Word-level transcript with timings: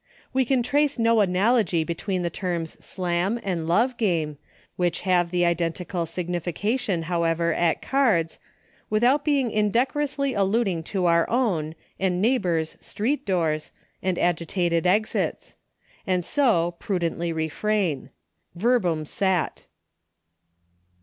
We 0.33 0.45
can 0.45 0.63
trace 0.63 0.97
no 0.97 1.19
analogy 1.19 1.83
between 1.83 2.23
the 2.23 2.31
terms 2.31 2.75
Slam, 2.83 3.39
and 3.43 3.67
Love 3.67 3.97
game, 3.97 4.39
which 4.75 5.01
have 5.01 5.29
the 5.29 5.45
identical 5.45 6.07
signification, 6.07 7.03
how 7.03 7.21
ever, 7.21 7.53
at 7.53 7.83
cards, 7.83 8.39
without 8.89 9.23
indecorously 9.27 10.33
alluding 10.33 10.81
to 10.85 11.05
our 11.05 11.29
own, 11.29 11.75
and 11.99 12.19
neighbors' 12.19 12.77
street 12.79 13.27
doors, 13.27 13.69
and 14.01 14.17
agitated 14.17 14.87
exits; 14.87 15.53
and 16.07 16.25
so, 16.25 16.77
prudently 16.79 17.31
refrain. 17.31 18.09
Verbum 18.55 19.05
sat. 19.05 19.67